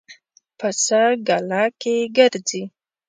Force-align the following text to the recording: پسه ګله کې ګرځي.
پسه 0.57 1.01
ګله 1.27 1.63
کې 1.81 1.95
ګرځي. 2.17 2.63